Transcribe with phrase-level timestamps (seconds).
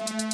[0.00, 0.29] Can I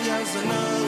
[0.00, 0.87] kisansa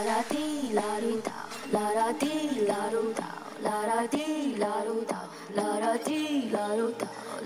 [0.00, 0.22] la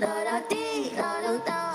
[0.01, 1.66] da da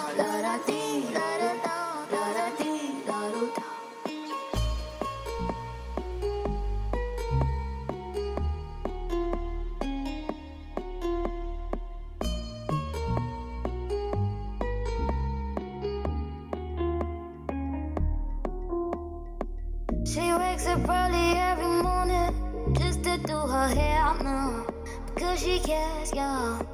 [20.61, 24.65] wakes up early every morning just to do her hair now
[25.13, 26.65] because she cares, y'all.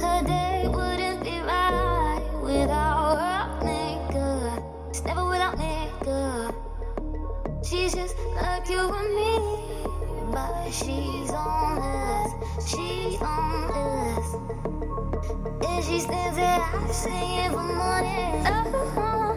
[0.00, 4.62] Her day wouldn't be right without her makeup.
[4.90, 6.54] It's never without makeup.
[7.64, 12.68] She's just like you and me, but she's on us.
[12.68, 14.34] She's on us.
[15.66, 18.46] And she stands there, I'm singing for morning.
[18.46, 19.31] Oh.